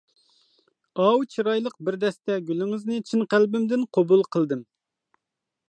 [1.01, 4.65] ئاۋۇ چىرايلىق بىر دەستە گۈلىڭىزنى چىن قەلبىمدىن قوبۇل قىلدىم.